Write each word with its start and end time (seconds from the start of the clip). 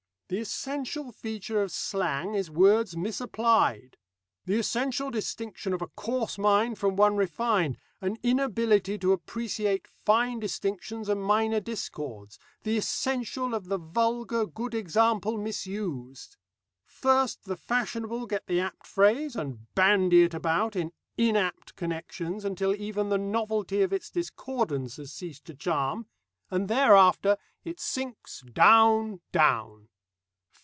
The 0.33 0.39
essential 0.39 1.11
feature 1.11 1.61
of 1.61 1.73
slang 1.73 2.35
is 2.35 2.49
words 2.49 2.95
misapplied; 2.95 3.97
the 4.45 4.57
essential 4.57 5.11
distinction 5.11 5.73
of 5.73 5.81
a 5.81 5.87
coarse 5.87 6.37
mind 6.37 6.79
from 6.79 6.95
one 6.95 7.17
refined, 7.17 7.77
an 7.99 8.15
inability 8.23 8.97
to 8.99 9.11
appreciate 9.11 9.89
fine 10.05 10.39
distinctions 10.39 11.09
and 11.09 11.21
minor 11.21 11.59
discords; 11.59 12.39
the 12.63 12.77
essential 12.77 13.53
of 13.53 13.65
the 13.67 13.77
vulgar, 13.77 14.45
good 14.45 14.73
example 14.73 15.37
misused. 15.37 16.37
First 16.85 17.43
the 17.43 17.57
fashionable 17.57 18.25
get 18.25 18.47
the 18.47 18.61
apt 18.61 18.87
phrase, 18.87 19.35
and 19.35 19.73
bandy 19.75 20.23
it 20.23 20.33
about 20.33 20.77
in 20.77 20.93
inapt 21.17 21.75
connections 21.75 22.45
until 22.45 22.73
even 22.73 23.09
the 23.09 23.17
novelty 23.17 23.81
of 23.81 23.91
its 23.91 24.09
discordance 24.09 24.95
has 24.95 25.11
ceased 25.11 25.43
to 25.47 25.53
charm, 25.53 26.05
and 26.49 26.69
thereafter 26.69 27.35
it 27.65 27.81
sinks 27.81 28.43
down, 28.53 29.19
down. 29.33 29.89